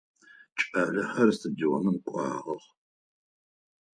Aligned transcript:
Кӏалэхэр 0.57 1.29
стадионым 1.37 1.97
кӏуагъэх. 2.05 2.63